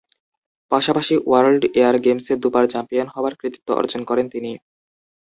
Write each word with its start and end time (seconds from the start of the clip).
পাশাপাশি 0.71 1.15
world 1.21 1.63
air 1.79 1.95
গেমসে 2.05 2.33
দুবার 2.43 2.65
চ্যাম্পিয়ন 2.67 3.07
হওয়ার 3.07 3.33
কৃতিত্ব 3.39 3.67
অর্জন 3.73 4.01
করেন 4.09 4.25
তিনি। 4.33 4.51